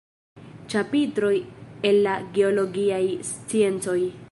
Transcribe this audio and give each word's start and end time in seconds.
Ĉapitroj 0.73 1.33
el 1.91 2.01
la 2.07 2.17
geologiaj 2.39 3.03
sciencoj". 3.31 3.99